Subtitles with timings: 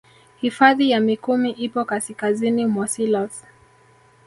[0.41, 3.43] Hifadhi ya mikumi ipo kasikazini mwa selous